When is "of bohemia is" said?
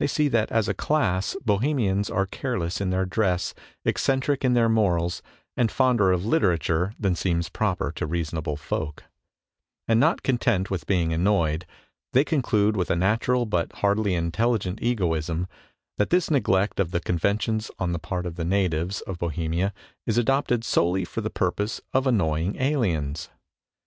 19.02-20.16